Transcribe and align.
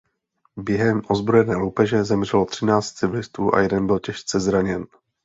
Během 0.57 1.01
ozbrojené 1.09 1.55
loupeže 1.55 2.03
zemřelo 2.03 2.45
třináct 2.45 2.91
civilistů 2.91 3.55
a 3.55 3.59
jeden 3.61 3.87
byl 3.87 3.99
těžce 3.99 4.39
zraněn. 4.39 4.85